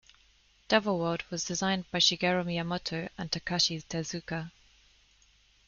[0.67, 4.49] "Devil World" was designed by Shigeru Miyamoto and Takashi Tezuka.